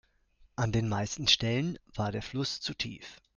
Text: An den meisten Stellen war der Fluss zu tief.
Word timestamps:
An 0.55 0.71
den 0.71 0.89
meisten 0.89 1.27
Stellen 1.27 1.77
war 1.93 2.11
der 2.11 2.23
Fluss 2.23 2.59
zu 2.59 2.73
tief. 2.73 3.21